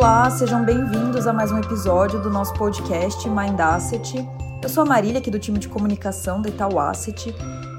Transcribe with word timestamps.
Olá, 0.00 0.30
sejam 0.30 0.64
bem-vindos 0.64 1.26
a 1.26 1.32
mais 1.32 1.50
um 1.50 1.58
episódio 1.58 2.22
do 2.22 2.30
nosso 2.30 2.54
podcast 2.54 3.28
Mind 3.28 3.58
Asset. 3.58 4.24
Eu 4.62 4.68
sou 4.68 4.84
a 4.84 4.86
Marília, 4.86 5.18
aqui 5.18 5.28
do 5.28 5.40
time 5.40 5.58
de 5.58 5.66
comunicação 5.66 6.40
da 6.40 6.48
Itaú 6.48 6.78
Asset, 6.78 7.34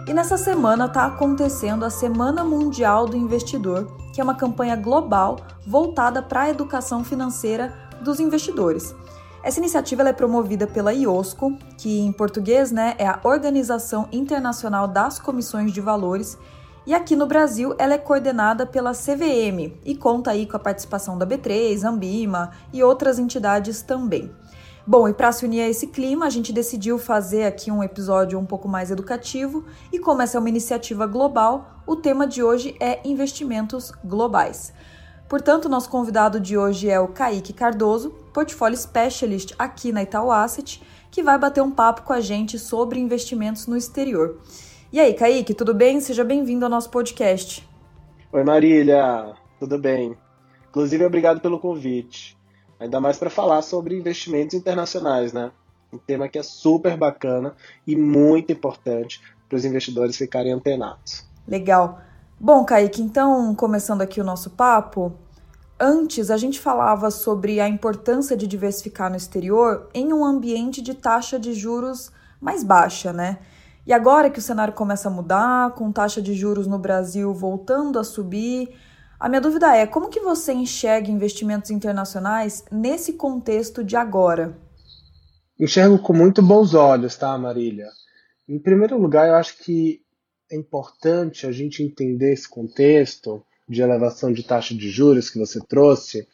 e 0.05 0.13
nessa 0.13 0.35
semana 0.35 0.87
está 0.87 1.05
acontecendo 1.05 1.85
a 1.85 1.89
Semana 1.89 2.43
Mundial 2.43 3.05
do 3.05 3.15
Investidor, 3.15 3.87
que 4.13 4.19
é 4.19 4.23
uma 4.23 4.35
campanha 4.35 4.75
global 4.75 5.37
voltada 5.65 6.21
para 6.21 6.41
a 6.41 6.49
educação 6.49 7.05
financeira 7.05 7.73
dos 8.01 8.19
investidores. 8.19 8.93
Essa 9.41 9.61
iniciativa 9.61 10.03
é 10.03 10.11
promovida 10.11 10.67
pela 10.67 10.93
IOSCO, 10.93 11.57
que 11.77 12.01
em 12.01 12.11
português 12.11 12.69
né, 12.69 12.95
é 12.97 13.07
a 13.07 13.21
Organização 13.23 14.09
Internacional 14.11 14.89
das 14.89 15.19
Comissões 15.19 15.71
de 15.71 15.79
Valores, 15.79 16.37
e 16.89 16.93
aqui 16.95 17.15
no 17.15 17.27
Brasil 17.27 17.75
ela 17.77 17.93
é 17.93 17.99
coordenada 17.99 18.65
pela 18.65 18.93
CVM 18.93 19.77
e 19.85 19.95
conta 19.95 20.31
aí 20.31 20.47
com 20.47 20.57
a 20.57 20.59
participação 20.59 21.19
da 21.19 21.27
B3, 21.27 21.83
Ambima 21.83 22.49
e 22.73 22.81
outras 22.81 23.19
entidades 23.19 23.83
também. 23.83 24.31
Bom, 24.87 25.07
e 25.07 25.13
para 25.13 25.31
se 25.31 25.45
unir 25.45 25.61
a 25.61 25.69
esse 25.69 25.85
clima, 25.85 26.25
a 26.25 26.31
gente 26.31 26.51
decidiu 26.51 26.97
fazer 26.97 27.43
aqui 27.43 27.69
um 27.69 27.83
episódio 27.83 28.39
um 28.39 28.45
pouco 28.45 28.67
mais 28.67 28.89
educativo 28.89 29.65
e 29.93 29.99
como 29.99 30.23
essa 30.23 30.37
é 30.37 30.39
uma 30.39 30.49
iniciativa 30.49 31.05
global, 31.05 31.79
o 31.85 31.95
tema 31.95 32.25
de 32.25 32.41
hoje 32.41 32.75
é 32.79 32.99
investimentos 33.07 33.91
globais. 34.03 34.73
Portanto, 35.27 35.69
nosso 35.69 35.89
convidado 35.89 36.39
de 36.39 36.57
hoje 36.57 36.89
é 36.89 36.99
o 36.99 37.09
Kaique 37.09 37.53
Cardoso, 37.53 38.09
Portfólio 38.33 38.75
Specialist 38.75 39.53
aqui 39.59 39.91
na 39.91 40.01
Itaú 40.01 40.31
Asset, 40.31 40.81
que 41.11 41.21
vai 41.21 41.37
bater 41.37 41.61
um 41.61 41.69
papo 41.69 42.01
com 42.01 42.13
a 42.13 42.19
gente 42.19 42.57
sobre 42.57 42.99
investimentos 42.99 43.67
no 43.67 43.77
exterior. 43.77 44.39
E 44.91 44.99
aí, 44.99 45.13
Kaique, 45.13 45.53
tudo 45.53 45.71
bem? 45.71 46.01
Seja 46.01 46.23
bem-vindo 46.23 46.65
ao 46.65 46.71
nosso 46.71 46.89
podcast. 46.89 47.63
Oi, 48.31 48.43
Marília, 48.43 49.35
tudo 49.59 49.77
bem? 49.77 50.17
Inclusive, 50.67 51.05
obrigado 51.05 51.39
pelo 51.39 51.59
convite. 51.59 52.35
Ainda 52.79 52.99
mais 52.99 53.15
para 53.15 53.29
falar 53.29 53.61
sobre 53.61 53.95
investimentos 53.95 54.55
internacionais, 54.55 55.31
né? 55.31 55.51
Um 55.93 55.99
tema 55.99 56.27
que 56.27 56.39
é 56.39 56.43
super 56.43 56.97
bacana 56.97 57.53
e 57.85 57.95
muito 57.95 58.51
importante 58.51 59.21
para 59.47 59.57
os 59.57 59.63
investidores 59.63 60.17
ficarem 60.17 60.53
antenados. 60.53 61.23
Legal. 61.47 62.01
Bom, 62.39 62.65
Kaique, 62.65 63.03
então, 63.03 63.53
começando 63.53 64.01
aqui 64.01 64.19
o 64.19 64.23
nosso 64.23 64.49
papo, 64.49 65.13
antes 65.79 66.31
a 66.31 66.37
gente 66.37 66.59
falava 66.59 67.11
sobre 67.11 67.59
a 67.59 67.69
importância 67.69 68.35
de 68.35 68.47
diversificar 68.47 69.11
no 69.11 69.17
exterior 69.17 69.87
em 69.93 70.11
um 70.11 70.25
ambiente 70.25 70.81
de 70.81 70.95
taxa 70.95 71.39
de 71.39 71.53
juros 71.53 72.11
mais 72.41 72.63
baixa, 72.63 73.13
né? 73.13 73.37
E 73.89 73.93
agora 73.93 74.29
que 74.29 74.37
o 74.37 74.41
cenário 74.41 74.71
começa 74.71 75.07
a 75.07 75.11
mudar, 75.11 75.73
com 75.73 75.91
taxa 75.91 76.21
de 76.21 76.35
juros 76.35 76.67
no 76.67 76.77
Brasil 76.77 77.33
voltando 77.33 77.97
a 77.97 78.03
subir, 78.03 78.69
a 79.19 79.27
minha 79.27 79.41
dúvida 79.41 79.75
é 79.75 79.87
como 79.87 80.09
que 80.09 80.19
você 80.19 80.53
enxerga 80.53 81.09
investimentos 81.09 81.71
internacionais 81.71 82.63
nesse 82.71 83.13
contexto 83.13 83.83
de 83.83 83.95
agora? 83.95 84.55
Enxergo 85.59 85.97
com 85.97 86.13
muito 86.13 86.39
bons 86.39 86.75
olhos, 86.75 87.17
tá, 87.17 87.35
Marília? 87.35 87.87
Em 88.47 88.59
primeiro 88.59 88.95
lugar, 88.95 89.27
eu 89.27 89.33
acho 89.33 89.57
que 89.57 90.03
é 90.51 90.55
importante 90.55 91.47
a 91.47 91.51
gente 91.51 91.81
entender 91.81 92.31
esse 92.31 92.47
contexto 92.47 93.43
de 93.67 93.81
elevação 93.81 94.31
de 94.31 94.43
taxa 94.43 94.75
de 94.75 94.87
juros 94.91 95.31
que 95.31 95.39
você 95.39 95.59
trouxe, 95.67 96.27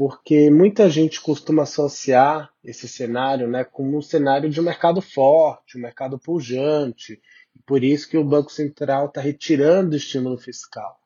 porque 0.00 0.48
muita 0.48 0.88
gente 0.88 1.20
costuma 1.20 1.64
associar 1.64 2.50
esse 2.64 2.88
cenário 2.88 3.46
né, 3.46 3.64
como 3.64 3.98
um 3.98 4.00
cenário 4.00 4.48
de 4.48 4.58
um 4.58 4.64
mercado 4.64 5.02
forte, 5.02 5.76
um 5.76 5.82
mercado 5.82 6.18
pujante, 6.18 7.20
e 7.54 7.58
por 7.66 7.84
isso 7.84 8.08
que 8.08 8.16
o 8.16 8.24
Banco 8.24 8.50
Central 8.50 9.08
está 9.08 9.20
retirando 9.20 9.92
o 9.92 9.96
estímulo 9.98 10.38
fiscal. 10.38 10.98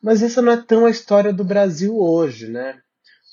Mas 0.00 0.22
essa 0.22 0.40
não 0.40 0.52
é 0.52 0.56
tão 0.56 0.86
a 0.86 0.90
história 0.90 1.32
do 1.32 1.42
Brasil 1.42 1.98
hoje, 1.98 2.46
né? 2.46 2.80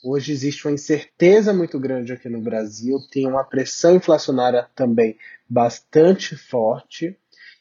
Hoje 0.04 0.32
existe 0.32 0.68
uma 0.68 0.74
incerteza 0.74 1.54
muito 1.54 1.80
grande 1.80 2.12
aqui 2.12 2.28
no 2.28 2.42
Brasil, 2.42 2.98
tem 3.12 3.28
uma 3.28 3.44
pressão 3.44 3.98
inflacionária 3.98 4.68
também 4.74 5.20
bastante 5.48 6.36
forte, 6.36 7.16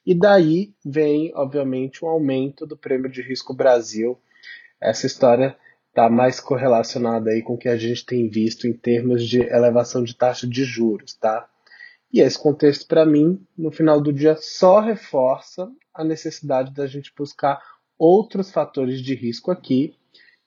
e 0.07 0.15
daí 0.15 0.73
vem, 0.83 1.31
obviamente, 1.35 2.03
um 2.07 2.09
aumento 2.09 2.67
do 2.67 2.75
prêmio 2.75 3.11
de 3.11 3.21
risco 3.21 3.53
Brasil. 3.53 4.19
Essa 4.81 5.07
história 5.07 5.59
está 5.93 6.09
mais 6.09 6.41
correlacionada 6.41 7.31
aí 7.31 7.43
com 7.43 7.53
o 7.53 7.59
que 7.59 7.69
a 7.69 7.77
gente 7.77 8.05
tem 8.05 8.27
visto 8.27 8.67
em 8.67 8.73
termos 8.73 9.29
de 9.29 9.41
elevação 9.41 10.03
de 10.03 10.17
taxa 10.17 10.47
de 10.47 10.65
juros, 10.65 11.13
tá? 11.15 11.47
E 12.11 12.21
esse 12.21 12.39
contexto, 12.39 12.87
para 12.87 13.05
mim, 13.05 13.41
no 13.57 13.71
final 13.71 14.01
do 14.01 14.13
dia, 14.13 14.35
só 14.39 14.81
reforça 14.81 15.71
a 15.95 16.03
necessidade 16.03 16.73
da 16.73 16.87
gente 16.87 17.13
buscar 17.17 17.61
outros 17.99 18.51
fatores 18.51 19.03
de 19.03 19.15
risco 19.15 19.51
aqui 19.51 19.95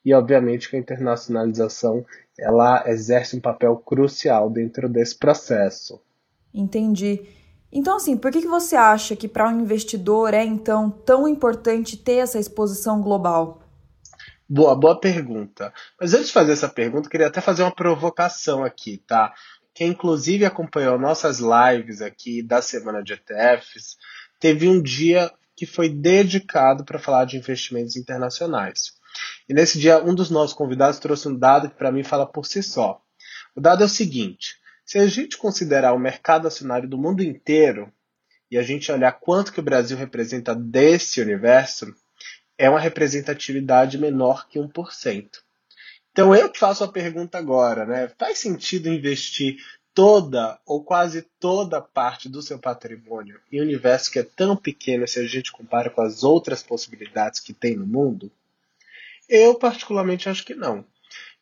e, 0.04 0.14
obviamente, 0.14 0.68
que 0.68 0.76
a 0.76 0.80
internacionalização 0.80 2.04
ela 2.40 2.84
exerce 2.88 3.38
um 3.38 3.40
papel 3.42 3.78
crucial 3.78 4.50
dentro 4.50 4.90
desse 4.90 5.18
processo. 5.18 6.02
Entendi. 6.54 7.22
Então, 7.72 7.98
assim, 7.98 8.18
por 8.18 8.32
que, 8.32 8.42
que 8.42 8.48
você 8.48 8.76
acha 8.76 9.16
que 9.16 9.28
para 9.28 9.50
um 9.50 9.62
investidor 9.62 10.34
é 10.34 10.44
então 10.44 10.90
tão 10.90 11.28
importante 11.28 11.98
ter 11.98 12.18
essa 12.18 12.40
exposição 12.40 13.02
global? 13.02 13.65
Boa, 14.48 14.76
boa 14.76 15.00
pergunta. 15.00 15.74
Mas 16.00 16.14
antes 16.14 16.28
de 16.28 16.34
fazer 16.34 16.54
essa 16.54 16.70
pergunta, 16.70 17.10
queria 17.10 17.28
até 17.28 17.42
fazer 17.42 17.64
uma 17.64 17.74
provocação 17.74 18.64
aqui, 18.64 18.98
tá? 18.98 19.34
Quem 19.74 19.90
inclusive 19.90 20.46
acompanhou 20.46 21.00
nossas 21.00 21.40
lives 21.40 22.00
aqui 22.00 22.44
da 22.44 22.62
semana 22.62 23.04
de 23.04 23.14
ETFs, 23.14 23.98
teve 24.40 24.68
um 24.70 24.82
dia 24.82 25.32
que 25.56 25.66
foi 25.66 25.90
dedicado 25.90 26.86
para 26.86 27.00
falar 27.00 27.26
de 27.26 27.38
investimentos 27.38 27.96
internacionais. 27.96 28.94
E 29.50 29.54
nesse 29.54 29.80
dia, 29.80 30.04
um 30.04 30.14
dos 30.14 30.30
nossos 30.30 30.56
convidados 30.56 31.00
trouxe 31.00 31.28
um 31.28 31.36
dado 31.36 31.70
que 31.70 31.78
para 31.78 31.92
mim 31.92 32.04
fala 32.04 32.26
por 32.26 32.46
si 32.46 32.62
só. 32.62 33.02
O 33.56 33.62
dado 33.62 33.82
é 33.82 33.86
o 33.88 33.90
seguinte: 33.90 34.58
se 34.86 35.00
a 35.00 35.08
gente 35.08 35.38
considerar 35.38 35.94
o 35.94 36.00
mercado 36.00 36.48
acionário 36.48 36.88
do 36.88 37.00
mundo 37.00 37.24
inteiro 37.24 37.92
e 38.52 38.58
a 38.60 38.62
gente 38.62 38.92
olhar 38.92 39.14
quanto 39.14 39.52
que 39.52 39.60
o 39.60 39.64
Brasil 39.64 39.98
representa 39.98 40.54
desse 40.54 41.20
universo, 41.20 41.92
é 42.58 42.70
uma 42.70 42.80
representatividade 42.80 43.98
menor 43.98 44.48
que 44.48 44.60
1%. 44.60 45.30
Então 46.12 46.34
eu 46.34 46.50
te 46.50 46.60
faço 46.60 46.84
a 46.84 46.92
pergunta 46.92 47.38
agora, 47.38 47.86
né? 47.86 48.10
Faz 48.18 48.40
sentido 48.40 48.88
investir 48.88 49.58
toda 49.94 50.60
ou 50.66 50.84
quase 50.84 51.24
toda 51.40 51.82
parte 51.82 52.28
do 52.30 52.42
seu 52.42 52.60
patrimônio 52.60 53.40
em 53.52 53.60
um 53.60 53.64
universo 53.64 54.12
que 54.12 54.20
é 54.20 54.24
tão 54.24 54.56
pequeno 54.56 55.08
se 55.08 55.20
a 55.20 55.28
gente 55.28 55.52
compara 55.52 55.90
com 55.90 56.02
as 56.02 56.24
outras 56.24 56.62
possibilidades 56.62 57.40
que 57.40 57.54
tem 57.54 57.76
no 57.76 57.86
mundo? 57.86 58.32
Eu 59.28 59.56
particularmente 59.56 60.30
acho 60.30 60.46
que 60.46 60.54
não. 60.54 60.86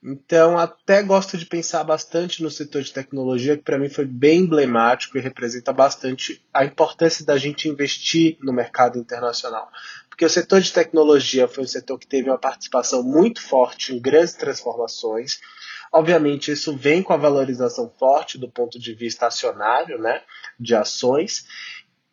Então, 0.05 0.57
até 0.57 1.01
gosto 1.01 1.37
de 1.37 1.45
pensar 1.45 1.81
bastante 1.85 2.43
no 2.43 2.51
setor 2.51 2.81
de 2.81 2.91
tecnologia, 2.91 3.55
que 3.55 3.63
para 3.63 3.79
mim 3.79 3.87
foi 3.87 4.03
bem 4.03 4.41
emblemático 4.41 5.17
e 5.17 5.21
representa 5.21 5.71
bastante 5.71 6.43
a 6.53 6.65
importância 6.65 7.25
da 7.25 7.37
gente 7.37 7.69
investir 7.69 8.37
no 8.41 8.51
mercado 8.51 8.99
internacional. 8.99 9.71
Porque 10.13 10.25
o 10.25 10.29
setor 10.29 10.61
de 10.61 10.71
tecnologia 10.71 11.47
foi 11.47 11.63
um 11.63 11.67
setor 11.67 11.97
que 11.97 12.05
teve 12.05 12.29
uma 12.29 12.37
participação 12.37 13.01
muito 13.01 13.41
forte 13.41 13.95
em 13.95 13.99
grandes 13.99 14.35
transformações. 14.35 15.39
Obviamente, 15.91 16.51
isso 16.51 16.77
vem 16.77 17.01
com 17.01 17.13
a 17.13 17.17
valorização 17.17 17.91
forte 17.97 18.37
do 18.37 18.47
ponto 18.47 18.77
de 18.77 18.93
vista 18.93 19.25
acionário, 19.25 19.97
né, 19.97 20.21
de 20.59 20.75
ações. 20.75 21.45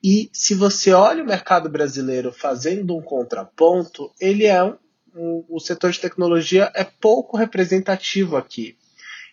E 0.03 0.31
se 0.33 0.55
você 0.55 0.95
olha 0.95 1.23
o 1.23 1.27
mercado 1.27 1.69
brasileiro 1.69 2.33
fazendo 2.33 2.97
um 2.97 3.03
contraponto, 3.03 4.11
ele 4.19 4.47
é 4.47 4.65
um 4.65 4.79
o, 5.15 5.57
o 5.57 5.61
setor 5.61 5.91
de 5.91 6.01
tecnologia 6.01 6.71
é 6.75 6.85
pouco 6.85 7.37
representativo 7.37 8.37
aqui. 8.37 8.77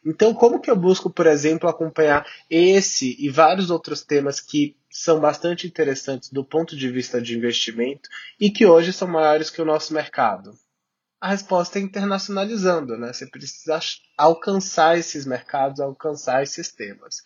Então, 0.05 0.33
como 0.33 0.59
que 0.59 0.71
eu 0.71 0.75
busco, 0.75 1.09
por 1.09 1.27
exemplo, 1.27 1.69
acompanhar 1.69 2.25
esse 2.49 3.15
e 3.19 3.29
vários 3.29 3.69
outros 3.69 4.03
temas 4.03 4.39
que 4.39 4.75
são 4.97 5.19
bastante 5.19 5.67
interessantes 5.67 6.31
do 6.31 6.43
ponto 6.43 6.75
de 6.75 6.89
vista 6.89 7.21
de 7.21 7.37
investimento 7.37 8.09
e 8.39 8.49
que 8.49 8.65
hoje 8.65 8.91
são 8.91 9.07
maiores 9.07 9.51
que 9.51 9.61
o 9.61 9.65
nosso 9.65 9.93
mercado? 9.93 10.57
A 11.21 11.29
resposta 11.29 11.77
é 11.77 11.81
internacionalizando, 11.83 12.97
né? 12.97 13.13
Você 13.13 13.27
precisa 13.27 13.79
alcançar 14.17 14.97
esses 14.97 15.23
mercados, 15.23 15.79
alcançar 15.79 16.41
esses 16.41 16.71
temas. 16.71 17.17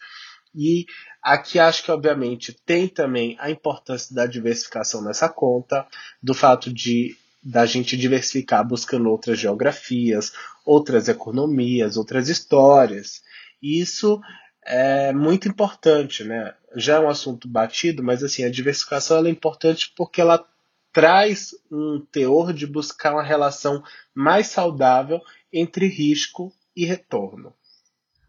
E 0.54 0.86
aqui 1.24 1.60
acho 1.60 1.84
que, 1.84 1.92
obviamente, 1.92 2.54
tem 2.66 2.90
também 2.90 3.38
a 3.40 3.50
importância 3.50 4.14
da 4.14 4.26
diversificação 4.26 5.02
nessa 5.02 5.30
conta, 5.30 5.88
do 6.22 6.34
fato 6.34 6.74
de 6.74 7.16
da 7.42 7.66
gente 7.66 7.98
diversificar 7.98 8.68
buscando 8.68 9.10
outras 9.10 9.40
geografias, 9.40 10.34
outras 10.66 11.08
economias, 11.08 11.96
outras 11.96 12.28
histórias. 12.28 13.22
Isso 13.62 14.22
é 14.66 15.12
muito 15.12 15.48
importante, 15.48 16.24
né? 16.24 16.54
Já 16.76 16.96
é 16.96 17.00
um 17.00 17.10
assunto 17.10 17.48
batido, 17.48 18.04
mas 18.04 18.24
assim, 18.24 18.44
a 18.44 18.52
diversificação 18.52 19.26
é 19.26 19.30
importante 19.30 19.94
porque 19.96 20.22
ela 20.22 20.46
traz 20.94 21.52
um 21.72 22.06
teor 22.12 22.54
de 22.54 22.68
buscar 22.68 23.14
uma 23.14 23.24
relação 23.24 23.84
mais 24.14 24.48
saudável 24.48 25.22
entre 25.52 25.88
risco 25.88 26.52
e 26.76 26.86
retorno. 26.86 27.54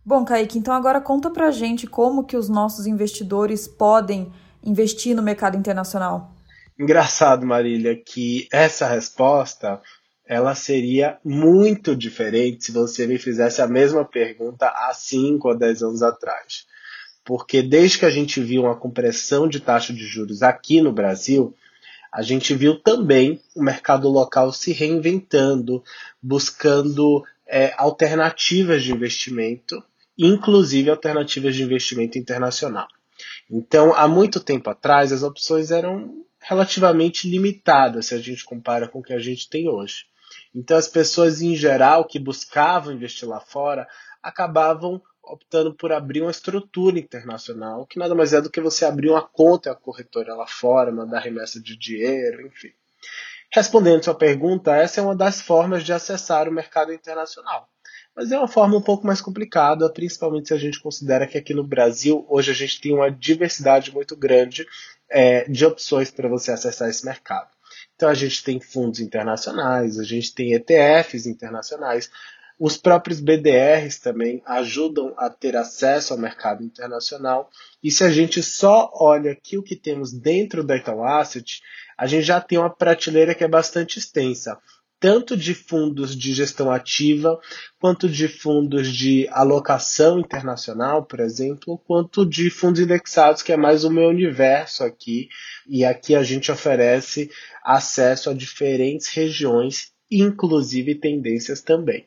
Bom, 0.05 0.25
Kaique, 0.25 0.59
então 0.59 0.75
agora 0.75 1.01
conta 1.01 1.31
pra 1.31 1.51
gente 1.51 1.87
como 1.87 2.25
que 2.25 2.37
os 2.37 2.49
nossos 2.49 2.87
investidores 2.87 3.69
podem 3.69 4.33
investir 4.63 5.15
no 5.15 5.23
mercado 5.23 5.57
internacional. 5.57 6.33
Engraçado, 6.79 7.47
Marília, 7.47 7.95
que 7.95 8.49
essa 8.53 8.89
resposta 8.89 9.81
ela 10.33 10.55
seria 10.55 11.19
muito 11.23 11.95
diferente 11.95 12.65
se 12.65 12.73
você 12.73 13.07
me 13.07 13.19
fizesse 13.19 13.61
a 13.61 13.67
mesma 13.67 14.03
pergunta 14.03 14.67
há 14.67 14.91
5 14.95 15.47
ou 15.47 15.55
10 15.55 15.83
anos 15.83 16.03
atrás. 16.03 16.67
Porque 17.23 17.61
desde 17.61 17.99
que 17.99 18.07
a 18.07 18.11
gente 18.11 18.41
viu 18.41 18.63
uma 18.63 18.75
compressão 18.75 19.47
de 19.47 19.61
taxa 19.61 19.93
de 19.93 20.07
juros 20.07 20.43
aqui 20.43 20.81
no 20.81 20.91
Brasil, 20.91 21.55
a 22.11 22.23
gente 22.23 22.55
viu 22.55 22.81
também 22.81 23.43
o 23.55 23.63
mercado 23.63 24.09
local 24.09 24.53
se 24.53 24.73
reinventando, 24.73 25.85
buscando 26.23 27.23
é, 27.47 27.75
alternativas 27.77 28.83
de 28.83 28.91
investimento, 28.91 29.85
inclusive 30.17 30.89
alternativas 30.89 31.55
de 31.55 31.63
investimento 31.63 32.19
internacional. 32.19 32.89
Então, 33.51 33.93
há 33.95 34.09
muito 34.09 34.41
tempo 34.41 34.71
atrás, 34.71 35.13
as 35.13 35.23
opções 35.23 35.71
eram 35.71 36.25
relativamente 36.41 37.29
limitadas 37.29 38.07
se 38.07 38.15
a 38.15 38.19
gente 38.19 38.45
compara 38.45 38.89
com 38.89 39.01
o 39.01 39.03
que 39.03 39.13
a 39.13 39.19
gente 39.19 39.51
tem 39.51 39.69
hoje. 39.69 40.11
Então, 40.55 40.77
as 40.77 40.89
pessoas 40.89 41.41
em 41.41 41.55
geral 41.55 42.05
que 42.05 42.19
buscavam 42.19 42.93
investir 42.93 43.29
lá 43.29 43.41
fora 43.41 43.89
acabavam 44.23 45.03
optando 45.23 45.73
por 45.73 45.93
abrir 45.93 46.21
uma 46.21 46.31
estrutura 46.31 46.99
internacional, 46.99 47.87
que 47.87 47.99
nada 47.99 48.15
mais 48.15 48.33
é 48.33 48.41
do 48.41 48.51
que 48.51 48.61
você 48.61 48.85
abrir 48.85 49.09
uma 49.11 49.23
conta 49.23 49.71
a 49.71 49.75
corretora 49.75 50.35
lá 50.35 50.47
fora, 50.47 50.93
mandar 50.93 51.21
remessa 51.21 51.61
de 51.61 51.77
dinheiro, 51.77 52.47
enfim. 52.47 52.73
Respondendo 53.55 54.05
sua 54.05 54.15
pergunta, 54.15 54.75
essa 54.75 55.01
é 55.01 55.03
uma 55.03 55.15
das 55.15 55.41
formas 55.41 55.85
de 55.85 55.93
acessar 55.93 56.49
o 56.49 56.53
mercado 56.53 56.93
internacional. 56.93 57.69
Mas 58.15 58.33
é 58.33 58.39
uma 58.39 58.49
forma 58.49 58.77
um 58.77 58.83
pouco 58.83 59.07
mais 59.07 59.21
complicada, 59.21 59.91
principalmente 59.91 60.49
se 60.49 60.55
a 60.55 60.59
gente 60.59 60.81
considera 60.81 61.27
que 61.27 61.39
aqui 61.39 61.55
no 61.55 61.65
Brasil, 61.65 62.27
hoje 62.29 62.51
a 62.51 62.55
gente 62.55 62.81
tem 62.81 62.93
uma 62.93 63.11
diversidade 63.11 63.93
muito 63.93 64.17
grande 64.17 64.67
é, 65.09 65.49
de 65.49 65.65
opções 65.65 66.11
para 66.11 66.29
você 66.29 66.51
acessar 66.51 66.89
esse 66.89 67.05
mercado. 67.05 67.52
Então 68.03 68.11
a 68.11 68.15
gente 68.15 68.43
tem 68.43 68.59
fundos 68.59 68.99
internacionais, 68.99 69.97
a 69.97 70.03
gente 70.03 70.35
tem 70.35 70.55
ETFs 70.55 71.25
internacionais, 71.25 72.11
os 72.59 72.77
próprios 72.77 73.21
BDRs 73.21 74.01
também 74.01 74.43
ajudam 74.45 75.15
a 75.17 75.31
ter 75.31 75.57
acesso 75.57 76.13
ao 76.13 76.19
mercado 76.19 76.65
internacional. 76.65 77.49
E 77.81 77.93
se 77.93 78.03
a 78.03 78.11
gente 78.11 78.43
só 78.43 78.91
olha 78.93 79.31
aqui 79.31 79.57
o 79.57 79.63
que 79.63 79.77
temos 79.77 80.13
dentro 80.13 80.65
da 80.65 80.77
Itaú 80.77 81.05
Asset, 81.05 81.63
a 81.97 82.09
gente 82.09 82.25
já 82.25 82.41
tem 82.41 82.59
uma 82.59 82.75
prateleira 82.75 83.37
que 83.37 83.45
é 83.45 83.49
bastante 83.49 84.01
extensa 84.01 84.59
tanto 85.03 85.37
de 85.37 85.53
fundos 85.53 86.15
de 86.15 86.33
gestão 86.33 86.71
ativa, 86.71 87.37
quanto 87.81 88.09
de 88.09 88.29
fundos 88.29 88.87
de 88.87 89.29
alocação 89.33 90.21
internacional, 90.21 91.05
por 91.05 91.19
exemplo, 91.19 91.77
quanto 91.77 92.25
de 92.25 92.49
fundos 92.49 92.81
indexados, 92.81 93.43
que 93.43 93.53
é 93.53 93.57
mais 93.57 93.83
o 93.83 93.91
meu 93.91 94.09
universo 94.09 94.85
aqui. 94.85 95.29
E 95.69 95.85
aqui 95.85 96.15
a 96.15 96.23
gente 96.23 96.53
oferece 96.53 97.29
acesso 97.65 98.31
a 98.31 98.33
diferentes 98.33 99.09
regiões, 99.09 99.91
inclusive 100.09 100.95
tendências 100.95 101.61
também. 101.61 102.07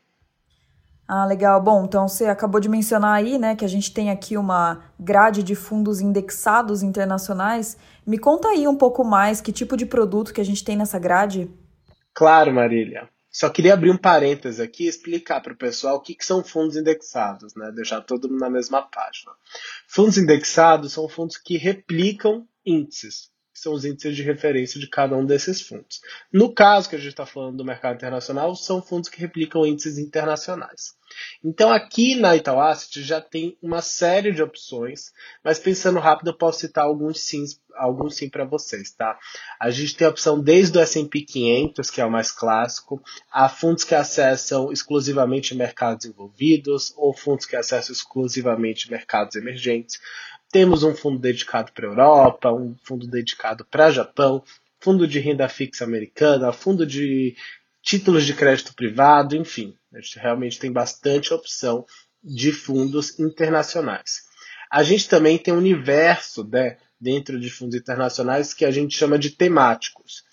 Ah, 1.06 1.26
legal. 1.26 1.62
Bom, 1.62 1.84
então 1.84 2.08
você 2.08 2.28
acabou 2.28 2.62
de 2.62 2.70
mencionar 2.70 3.14
aí, 3.14 3.38
né, 3.38 3.58
que 3.58 3.66
a 3.66 3.68
gente 3.68 3.94
tem 3.94 4.10
aqui 4.10 4.38
uma 4.38 4.86
grade 4.98 5.44
de 5.44 5.54
fundos 5.54 6.00
indexados 6.00 6.82
internacionais. 6.82 7.76
Me 8.08 8.18
conta 8.18 8.48
aí 8.48 8.66
um 8.70 8.76
pouco 8.78 9.04
mais 9.04 9.42
que 9.42 9.52
tipo 9.52 9.76
de 9.76 9.86
produto 9.86 10.34
que 10.34 10.40
a 10.40 10.46
gente 10.46 10.64
tem 10.64 10.78
nessa 10.78 10.98
grade. 10.98 11.52
Claro, 12.16 12.54
Marília. 12.54 13.10
Só 13.30 13.50
queria 13.50 13.74
abrir 13.74 13.92
um 13.92 13.98
parênteses 13.98 14.62
aqui 14.62 14.86
e 14.86 14.88
explicar 14.88 15.42
para 15.42 15.52
o 15.52 15.58
pessoal 15.58 15.98
o 15.98 16.02
que, 16.02 16.16
que, 16.16 16.26
são 16.26 16.42
fundos 16.42 16.78
indexados, 16.78 17.54
né? 17.54 17.70
deixar 17.76 18.00
todo 18.00 18.30
mundo 18.30 18.40
na 18.40 18.50
mesma 18.50 18.82
página. 18.82 19.34
Fundos 19.86 20.18
indexados 20.18 20.94
são 20.94 21.10
fundos 21.10 21.36
que 21.36 21.58
replicam 21.58 22.48
índices 22.66 23.35
que 23.56 23.62
são 23.62 23.72
os 23.72 23.86
índices 23.86 24.18
de 24.18 24.22
referência 24.22 24.78
de 24.82 24.90
cada 24.90 25.16
um 25.16 25.26
desses 25.26 25.62
fundos. 25.62 26.02
No 26.32 26.54
caso 26.54 26.90
que 26.90 26.96
a 26.98 27.00
gente 27.00 27.08
está 27.08 27.26
falando 27.26 27.56
do 27.56 27.64
mercado 27.64 27.96
internacional, 27.96 28.54
são 28.54 28.82
fundos 28.82 29.08
que 29.08 29.22
replicam 29.22 29.66
índices 29.66 29.98
internacionais. 29.98 30.94
Então 31.42 31.72
aqui 31.72 32.16
na 32.16 32.36
Itaú 32.36 32.60
Asset 32.60 33.02
já 33.02 33.22
tem 33.22 33.58
uma 33.62 33.82
série 33.82 34.34
de 34.34 34.44
opções, 34.44 35.14
mas 35.42 35.58
pensando 35.58 36.00
rápido 36.00 36.32
eu 36.32 36.38
posso 36.38 36.60
citar 36.60 36.84
alguns 36.84 37.22
sim, 37.22 37.46
alguns 37.76 38.16
sim 38.16 38.30
para 38.30 38.44
vocês, 38.44 38.92
tá? 38.92 39.18
A 39.58 39.72
gente 39.72 39.96
tem 39.96 40.06
a 40.06 40.10
opção 40.10 40.38
desde 40.38 40.78
o 40.78 40.82
S&P 40.82 41.22
500, 41.22 41.90
que 41.90 42.02
é 42.02 42.06
o 42.06 42.12
mais 42.12 42.32
clássico, 42.32 43.02
a 43.32 43.48
fundos 43.48 43.86
que 43.86 43.96
acessam 43.96 44.70
exclusivamente 44.70 45.56
mercados 45.56 46.06
envolvidos 46.06 46.94
ou 46.98 47.14
fundos 47.14 47.46
que 47.46 47.56
acessam 47.56 47.94
exclusivamente 47.94 48.92
mercados 48.92 49.38
emergentes. 49.38 50.00
Temos 50.56 50.84
um 50.84 50.96
fundo 50.96 51.20
dedicado 51.20 51.74
para 51.74 51.86
a 51.86 51.90
Europa, 51.90 52.54
um 52.54 52.78
fundo 52.82 53.06
dedicado 53.08 53.66
para 53.66 53.92
Japão, 53.92 54.42
fundo 54.80 55.06
de 55.06 55.20
renda 55.20 55.50
fixa 55.50 55.84
americana, 55.84 56.54
fundo 56.54 56.86
de 56.86 57.36
títulos 57.82 58.26
de 58.26 58.34
crédito 58.34 58.74
privado, 58.74 59.36
enfim, 59.36 59.76
a 59.94 60.00
gente 60.00 60.18
realmente 60.18 60.58
tem 60.58 60.72
bastante 60.72 61.34
opção 61.34 61.86
de 62.24 62.54
fundos 62.54 63.20
internacionais. 63.20 64.22
A 64.72 64.82
gente 64.82 65.10
também 65.10 65.38
tem 65.38 65.54
um 65.54 65.58
universo 65.58 66.48
né, 66.48 66.78
dentro 66.98 67.38
de 67.38 67.50
fundos 67.50 67.76
internacionais 67.76 68.54
que 68.54 68.64
a 68.64 68.72
gente 68.72 68.98
chama 68.98 69.20
de 69.20 69.32
temáticos. 69.32 70.24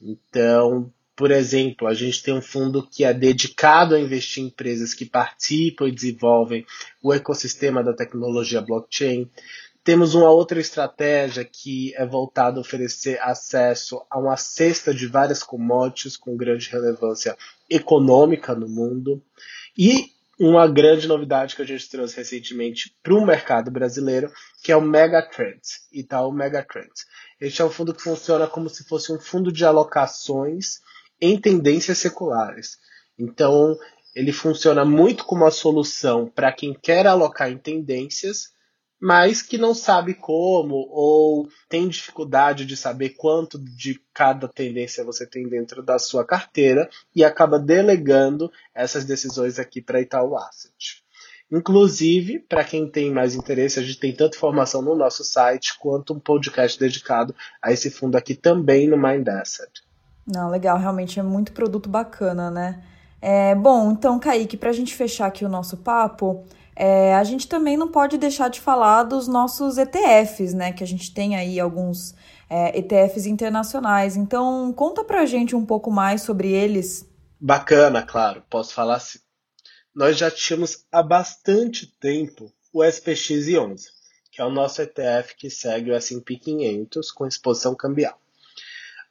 Então, 0.00 0.92
por 1.16 1.30
exemplo, 1.32 1.88
a 1.88 1.94
gente 1.94 2.22
tem 2.22 2.32
um 2.32 2.40
fundo 2.40 2.88
que 2.88 3.04
é 3.04 3.12
dedicado 3.12 3.94
a 3.94 4.00
investir 4.00 4.42
em 4.42 4.46
empresas 4.46 4.94
que 4.94 5.04
participam 5.04 5.88
e 5.88 5.92
desenvolvem 5.92 6.64
o 7.02 7.12
ecossistema 7.12 7.82
da 7.82 7.92
tecnologia 7.92 8.60
blockchain. 8.60 9.28
Temos 9.84 10.14
uma 10.14 10.30
outra 10.30 10.60
estratégia 10.60 11.44
que 11.44 11.92
é 11.96 12.06
voltada 12.06 12.58
a 12.58 12.60
oferecer 12.60 13.20
acesso 13.20 14.00
a 14.08 14.18
uma 14.18 14.36
cesta 14.36 14.94
de 14.94 15.06
várias 15.06 15.42
commodities 15.42 16.16
com 16.16 16.36
grande 16.36 16.68
relevância 16.68 17.36
econômica 17.68 18.54
no 18.54 18.68
mundo. 18.68 19.20
E 19.76 20.12
uma 20.38 20.68
grande 20.68 21.06
novidade 21.06 21.56
que 21.56 21.62
a 21.62 21.64
gente 21.64 21.88
trouxe 21.88 22.16
recentemente 22.16 22.96
para 23.02 23.14
o 23.14 23.26
mercado 23.26 23.70
brasileiro, 23.70 24.32
que 24.62 24.72
é 24.72 24.76
o 24.76 24.80
Megatrends, 24.80 25.86
Itaú 25.92 26.32
Megatrends. 26.32 27.06
Este 27.40 27.60
é 27.60 27.64
um 27.64 27.70
fundo 27.70 27.94
que 27.94 28.02
funciona 28.02 28.46
como 28.46 28.68
se 28.68 28.84
fosse 28.84 29.12
um 29.12 29.18
fundo 29.18 29.52
de 29.52 29.64
alocações 29.64 30.80
em 31.20 31.40
tendências 31.40 31.98
seculares. 31.98 32.78
Então, 33.18 33.76
ele 34.14 34.32
funciona 34.32 34.84
muito 34.84 35.24
como 35.24 35.42
uma 35.42 35.50
solução 35.50 36.26
para 36.26 36.52
quem 36.52 36.74
quer 36.74 37.06
alocar 37.06 37.50
em 37.50 37.58
tendências, 37.58 38.51
mas 39.02 39.42
que 39.42 39.58
não 39.58 39.74
sabe 39.74 40.14
como 40.14 40.86
ou 40.88 41.48
tem 41.68 41.88
dificuldade 41.88 42.64
de 42.64 42.76
saber 42.76 43.08
quanto 43.08 43.58
de 43.58 44.00
cada 44.14 44.46
tendência 44.46 45.02
você 45.02 45.26
tem 45.26 45.48
dentro 45.48 45.82
da 45.82 45.98
sua 45.98 46.24
carteira 46.24 46.88
e 47.12 47.24
acaba 47.24 47.58
delegando 47.58 48.48
essas 48.72 49.04
decisões 49.04 49.58
aqui 49.58 49.82
para 49.82 50.00
Itaú 50.00 50.36
Asset. 50.36 51.02
Inclusive, 51.50 52.38
para 52.38 52.62
quem 52.62 52.88
tem 52.88 53.10
mais 53.10 53.34
interesse, 53.34 53.80
a 53.80 53.82
gente 53.82 53.98
tem 53.98 54.14
tanta 54.14 54.36
informação 54.36 54.80
no 54.80 54.94
nosso 54.94 55.24
site 55.24 55.76
quanto 55.80 56.14
um 56.14 56.20
podcast 56.20 56.78
dedicado 56.78 57.34
a 57.60 57.72
esse 57.72 57.90
fundo 57.90 58.14
aqui 58.14 58.36
também 58.36 58.86
no 58.86 58.96
Mind 58.96 59.26
Asset. 59.26 59.82
Não, 60.24 60.48
legal, 60.48 60.78
realmente 60.78 61.18
é 61.18 61.24
muito 61.24 61.50
produto 61.50 61.88
bacana, 61.88 62.52
né? 62.52 62.84
É, 63.20 63.52
bom, 63.56 63.90
então, 63.90 64.20
Kaique, 64.20 64.56
para 64.56 64.70
a 64.70 64.72
gente 64.72 64.94
fechar 64.94 65.26
aqui 65.26 65.44
o 65.44 65.48
nosso 65.48 65.78
papo, 65.78 66.44
é, 66.74 67.14
a 67.14 67.24
gente 67.24 67.46
também 67.46 67.76
não 67.76 67.88
pode 67.88 68.16
deixar 68.16 68.48
de 68.48 68.60
falar 68.60 69.04
dos 69.04 69.28
nossos 69.28 69.76
ETFs, 69.78 70.54
né? 70.54 70.72
Que 70.72 70.82
a 70.82 70.86
gente 70.86 71.12
tem 71.12 71.36
aí 71.36 71.60
alguns 71.60 72.14
é, 72.48 72.78
ETFs 72.78 73.26
internacionais. 73.26 74.16
Então, 74.16 74.72
conta 74.72 75.04
pra 75.04 75.26
gente 75.26 75.54
um 75.54 75.64
pouco 75.64 75.90
mais 75.90 76.22
sobre 76.22 76.50
eles. 76.50 77.08
Bacana, 77.38 78.02
claro, 78.02 78.42
posso 78.48 78.72
falar 78.72 78.96
assim. 78.96 79.18
Nós 79.94 80.16
já 80.16 80.30
tínhamos 80.30 80.86
há 80.90 81.02
bastante 81.02 81.86
tempo 81.86 82.50
o 82.72 82.80
SPX11, 82.80 83.86
que 84.30 84.40
é 84.40 84.44
o 84.44 84.50
nosso 84.50 84.80
ETF 84.80 85.36
que 85.36 85.50
segue 85.50 85.90
o 85.90 85.94
S&P 85.94 86.36
500 86.36 87.10
com 87.10 87.26
exposição 87.26 87.74
cambial. 87.74 88.21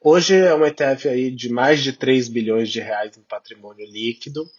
Hoje 0.04 0.36
é 0.36 0.56
um 0.56 0.66
ETF 0.66 1.08
aí 1.10 1.30
de 1.30 1.48
mais 1.48 1.84
de 1.84 1.94
3 1.94 2.28
bilhões 2.28 2.72
de 2.72 2.80
reais 2.80 3.16
em 3.16 3.22
patrimônio 3.22 3.86
líquido 3.86 4.50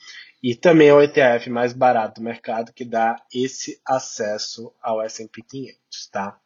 e 0.40 0.54
também 0.54 0.86
é 0.86 0.94
o 0.94 1.02
ETF 1.02 1.50
mais 1.50 1.72
barato 1.72 2.20
do 2.20 2.24
mercado 2.24 2.72
que 2.72 2.84
dá 2.84 3.20
esse 3.34 3.80
acesso 3.84 4.72
ao 4.80 5.02
S&P 5.02 5.42
500, 5.42 5.76
tá? 6.12 6.38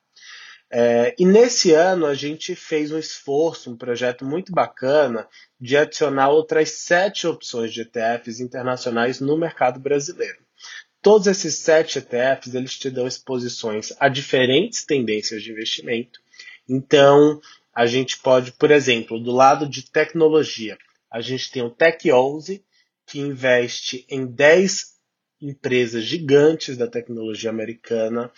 É, 0.71 1.15
e 1.19 1.27
nesse 1.27 1.73
ano 1.73 2.07
a 2.07 2.15
gente 2.15 2.55
fez 2.55 2.91
um 2.91 2.99
esforço, 2.99 3.71
um 3.71 3.77
projeto 3.77 4.25
muito 4.25 4.51
bacana 4.51 5.29
de 5.61 5.77
adicionar 5.77 6.31
outras 6.31 6.71
sete 6.71 7.27
opções 7.27 7.75
de 7.75 7.83
ETFs 7.83 8.41
internacionais 8.41 9.21
no 9.21 9.37
mercado 9.37 9.79
brasileiro. 9.79 10.39
Todos 11.03 11.27
esses 11.27 11.57
sete 11.57 11.99
ETFs 11.99 12.55
eles 12.55 12.79
te 12.79 12.91
dão 12.91 13.07
exposições 13.07 13.93
a 14.01 14.09
diferentes 14.09 14.87
tendências 14.87 15.43
de 15.43 15.53
investimento. 15.53 16.19
Então 16.67 17.43
a 17.77 17.85
gente 17.85 18.19
pode, 18.21 18.53
por 18.53 18.71
exemplo, 18.71 19.21
do 19.21 19.31
lado 19.31 19.69
de 19.69 19.83
tecnologia, 19.91 20.79
a 21.13 21.21
gente 21.21 21.51
tem 21.51 21.63
o 21.63 21.69
Tech 21.69 22.11
11, 22.11 22.65
que 23.07 23.21
investe 23.21 24.07
em 24.09 24.25
10 24.25 24.97
empresas 25.43 26.03
gigantes 26.03 26.79
da 26.79 26.87
tecnologia 26.87 27.51
americana. 27.51 28.33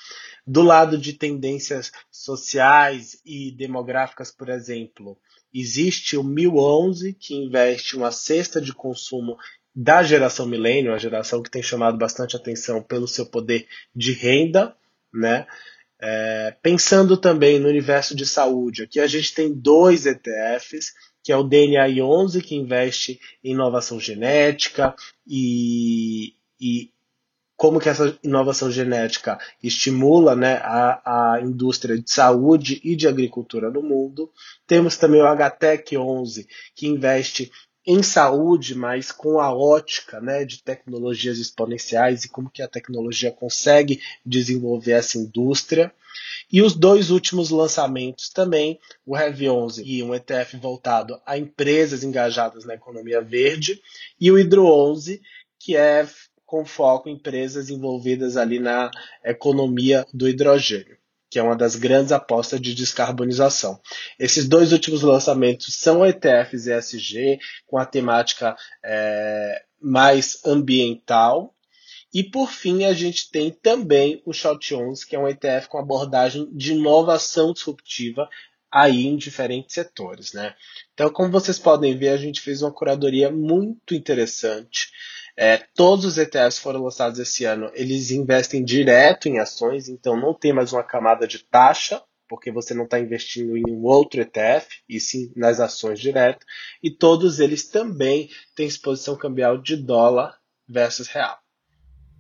Do 0.45 0.61
lado 0.61 0.99
de 0.99 1.13
tendências 1.13 1.93
sociais 2.11 3.21
e 3.25 3.53
demográficas, 3.53 4.33
por 4.33 4.49
exemplo, 4.49 5.17
existe 5.55 6.17
o 6.17 6.25
1011, 6.25 7.13
que 7.13 7.37
investe 7.37 7.97
uma 7.97 8.11
cesta 8.11 8.61
de 8.61 8.75
consumo 8.75 9.39
da 9.73 10.03
geração 10.03 10.47
milênio, 10.47 10.93
a 10.93 10.99
geração 10.99 11.41
que 11.41 11.51
tem 11.51 11.63
chamado 11.63 11.97
bastante 11.97 12.35
atenção 12.35 12.83
pelo 12.83 13.07
seu 13.07 13.25
poder 13.25 13.69
de 13.95 14.13
renda, 14.13 14.77
né? 15.15 15.47
É, 16.01 16.55
pensando 16.63 17.17
também 17.17 17.59
no 17.59 17.69
universo 17.69 18.15
de 18.15 18.25
saúde, 18.25 18.85
aqui 18.85 19.01
a 19.01 19.07
gente 19.07 19.35
tem 19.35 19.53
dois 19.53 20.07
ETFs, 20.07 20.93
que 21.23 21.33
é 21.33 21.37
o 21.37 21.43
DNA 21.43 22.03
11, 22.03 22.41
que 22.41 22.55
investe 22.55 23.21
em 23.43 23.53
inovação 23.53 23.99
genética 23.99 24.95
e, 25.27 26.35
e 26.61 26.91
como 27.59 27.81
que 27.81 27.89
essa 27.89 28.17
inovação 28.23 28.71
genética 28.71 29.37
estimula 29.61 30.37
né, 30.37 30.61
a, 30.63 31.35
a 31.35 31.41
indústria 31.43 31.99
de 31.99 32.09
saúde 32.09 32.81
e 32.85 32.95
de 32.95 33.09
agricultura 33.09 33.69
no 33.69 33.83
mundo. 33.83 34.31
Temos 34.65 34.97
também 34.97 35.21
o 35.21 35.27
HTEC 35.27 35.99
11, 35.99 36.47
que 36.73 36.87
investe 36.87 37.51
em 37.91 38.03
saúde, 38.03 38.75
mas 38.75 39.11
com 39.11 39.41
a 39.41 39.51
ótica 39.51 40.21
né, 40.21 40.45
de 40.45 40.63
tecnologias 40.63 41.39
exponenciais 41.39 42.23
e 42.23 42.29
como 42.29 42.51
que 42.51 42.61
a 42.61 42.69
tecnologia 42.69 43.33
consegue 43.33 44.03
desenvolver 44.27 44.93
essa 44.93 45.17
indústria. 45.17 45.91
E 46.53 46.61
os 46.61 46.75
dois 46.75 47.11
últimos 47.11 47.49
lançamentos 47.49 48.29
também, 48.29 48.79
o 49.07 49.17
Heavy 49.17 49.49
11 49.49 49.83
e 49.87 50.03
um 50.03 50.15
ETF 50.15 50.59
voltado 50.59 51.19
a 51.25 51.39
empresas 51.39 52.05
engajadas 52.05 52.67
na 52.67 52.75
economia 52.75 53.23
verde, 53.23 53.81
e 54.21 54.31
o 54.31 54.37
Hydro 54.37 54.67
11, 54.67 55.23
que 55.59 55.75
é 55.75 56.07
com 56.45 56.67
foco 56.67 57.09
em 57.09 57.15
empresas 57.15 57.71
envolvidas 57.71 58.37
ali 58.37 58.59
na 58.59 58.91
economia 59.25 60.07
do 60.13 60.29
hidrogênio 60.29 60.99
que 61.31 61.39
é 61.39 61.43
uma 61.43 61.57
das 61.57 61.77
grandes 61.77 62.13
apostas 62.13 62.61
de 62.61 62.75
descarbonização. 62.75 63.81
Esses 64.19 64.49
dois 64.49 64.73
últimos 64.73 65.03
lançamentos 65.03 65.75
são 65.75 66.05
ETFs 66.05 66.67
ESG, 66.67 67.39
com 67.67 67.79
a 67.79 67.85
temática 67.85 68.57
é, 68.85 69.63
mais 69.81 70.41
ambiental. 70.45 71.55
E 72.13 72.25
por 72.25 72.51
fim, 72.51 72.85
a 72.85 72.95
gente 72.95 73.31
tem 73.31 73.51
também 73.51 74.23
o 74.25 74.33
Short 74.33 74.75
11, 74.75 75.07
que 75.07 75.15
é 75.15 75.19
um 75.19 75.29
ETF 75.29 75.69
com 75.69 75.79
abordagem 75.79 76.49
de 76.53 76.73
inovação 76.73 77.53
disruptiva 77.53 78.29
aí 78.73 79.07
em 79.07 79.17
diferentes 79.17 79.75
setores. 79.75 80.33
Né? 80.33 80.55
Então, 80.95 81.11
como 81.11 81.31
vocês 81.31 81.59
podem 81.59 81.97
ver, 81.97 82.09
a 82.11 82.17
gente 82.17 82.41
fez 82.41 82.63
uma 82.63 82.73
curadoria 82.73 83.31
muito 83.31 83.95
interessante 83.95 84.91
é, 85.41 85.57
todos 85.73 86.05
os 86.05 86.19
ETFs 86.19 86.59
foram 86.59 86.83
lançados 86.83 87.21
esse 87.21 87.45
ano, 87.45 87.71
eles 87.73 88.11
investem 88.11 88.65
direto 88.65 89.29
em 89.29 89.39
ações, 89.39 89.89
então 89.89 90.17
não 90.17 90.35
tem 90.35 90.53
mais 90.53 90.73
uma 90.73 90.83
camada 90.83 91.29
de 91.29 91.39
taxa, 91.39 92.03
porque 92.29 92.51
você 92.51 92.75
não 92.75 92.85
está 92.85 92.99
investindo 92.99 93.57
em 93.57 93.63
um 93.71 93.85
outro 93.85 94.21
ETF, 94.21 94.67
e 94.89 94.99
sim 94.99 95.33
nas 95.37 95.61
ações 95.61 96.01
direto. 96.01 96.45
E 96.83 96.91
todos 96.91 97.39
eles 97.39 97.69
também 97.69 98.29
têm 98.57 98.67
exposição 98.67 99.15
cambial 99.15 99.57
de 99.57 99.77
dólar 99.77 100.35
versus 100.69 101.07
real. 101.07 101.39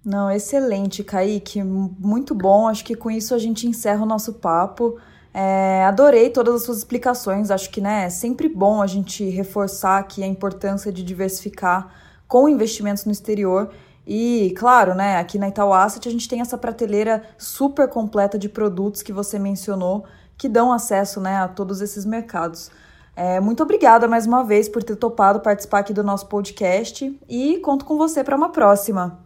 Não, 0.04 0.30
excelente, 0.30 1.02
Kaique. 1.02 1.60
Muito 1.60 2.36
bom. 2.36 2.68
Acho 2.68 2.84
que 2.84 2.94
com 2.94 3.10
isso 3.10 3.34
a 3.34 3.38
gente 3.38 3.66
encerra 3.66 4.04
o 4.04 4.06
nosso 4.06 4.34
papo. 4.34 4.96
É, 5.34 5.84
adorei 5.84 6.30
todas 6.30 6.54
as 6.54 6.62
suas 6.62 6.78
explicações. 6.78 7.50
Acho 7.50 7.68
que 7.68 7.80
né, 7.80 8.04
é 8.04 8.10
sempre 8.10 8.48
bom 8.48 8.80
a 8.80 8.86
gente 8.86 9.28
reforçar 9.28 9.98
aqui 9.98 10.22
a 10.22 10.26
importância 10.26 10.92
de 10.92 11.02
diversificar 11.02 12.07
com 12.28 12.48
investimentos 12.48 13.04
no 13.06 13.10
exterior. 13.10 13.70
E, 14.06 14.54
claro, 14.56 14.94
né, 14.94 15.16
aqui 15.16 15.38
na 15.38 15.48
Itaú 15.48 15.72
Asset 15.72 16.08
a 16.08 16.12
gente 16.12 16.28
tem 16.28 16.40
essa 16.40 16.56
prateleira 16.56 17.24
super 17.36 17.88
completa 17.88 18.38
de 18.38 18.48
produtos 18.48 19.02
que 19.02 19.12
você 19.12 19.38
mencionou, 19.38 20.04
que 20.36 20.48
dão 20.48 20.72
acesso 20.72 21.20
né, 21.20 21.38
a 21.38 21.48
todos 21.48 21.80
esses 21.80 22.04
mercados. 22.04 22.70
É, 23.16 23.40
muito 23.40 23.62
obrigada 23.62 24.06
mais 24.06 24.26
uma 24.26 24.44
vez 24.44 24.68
por 24.68 24.82
ter 24.82 24.94
topado 24.94 25.40
participar 25.40 25.80
aqui 25.80 25.92
do 25.92 26.04
nosso 26.04 26.26
podcast 26.28 27.18
e 27.28 27.58
conto 27.58 27.84
com 27.84 27.98
você 27.98 28.22
para 28.22 28.36
uma 28.36 28.52
próxima. 28.52 29.18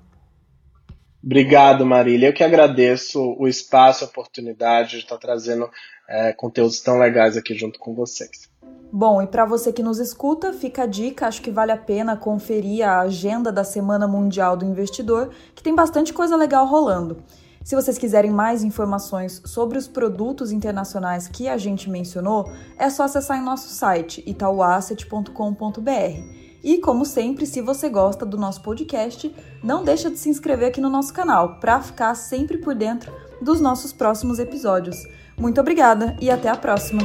Obrigado, 1.22 1.84
Marília. 1.86 2.28
Eu 2.28 2.32
que 2.32 2.42
agradeço 2.42 3.36
o 3.38 3.46
espaço, 3.46 4.02
a 4.02 4.08
oportunidade 4.08 4.92
de 4.92 4.96
estar 4.98 5.18
trazendo 5.18 5.70
é, 6.08 6.32
conteúdos 6.32 6.80
tão 6.80 6.98
legais 6.98 7.36
aqui 7.36 7.54
junto 7.54 7.78
com 7.78 7.94
vocês. 7.94 8.51
Bom, 8.94 9.22
e 9.22 9.26
para 9.26 9.46
você 9.46 9.72
que 9.72 9.82
nos 9.82 9.98
escuta, 9.98 10.52
fica 10.52 10.82
a 10.82 10.86
dica, 10.86 11.26
acho 11.26 11.40
que 11.40 11.50
vale 11.50 11.72
a 11.72 11.78
pena 11.78 12.14
conferir 12.14 12.86
a 12.86 13.00
agenda 13.00 13.50
da 13.50 13.64
Semana 13.64 14.06
Mundial 14.06 14.54
do 14.54 14.66
Investidor, 14.66 15.30
que 15.54 15.62
tem 15.62 15.74
bastante 15.74 16.12
coisa 16.12 16.36
legal 16.36 16.66
rolando. 16.66 17.16
Se 17.64 17.74
vocês 17.74 17.96
quiserem 17.96 18.30
mais 18.30 18.62
informações 18.62 19.40
sobre 19.46 19.78
os 19.78 19.88
produtos 19.88 20.52
internacionais 20.52 21.26
que 21.26 21.48
a 21.48 21.56
gente 21.56 21.88
mencionou, 21.88 22.52
é 22.76 22.90
só 22.90 23.04
acessar 23.04 23.38
em 23.38 23.44
nosso 23.44 23.70
site 23.70 24.22
itauasset.com.br. 24.26 26.42
E 26.62 26.78
como 26.78 27.04
sempre, 27.04 27.46
se 27.46 27.60
você 27.60 27.88
gosta 27.88 28.26
do 28.26 28.36
nosso 28.36 28.62
podcast, 28.62 29.34
não 29.62 29.82
deixa 29.82 30.10
de 30.10 30.18
se 30.18 30.28
inscrever 30.28 30.68
aqui 30.68 30.80
no 30.80 30.90
nosso 30.90 31.14
canal 31.14 31.60
para 31.60 31.80
ficar 31.80 32.14
sempre 32.14 32.58
por 32.58 32.74
dentro 32.74 33.12
dos 33.40 33.60
nossos 33.60 33.92
próximos 33.92 34.38
episódios. 34.38 34.96
Muito 35.36 35.60
obrigada 35.60 36.16
e 36.20 36.30
até 36.30 36.48
a 36.48 36.56
próxima. 36.56 37.02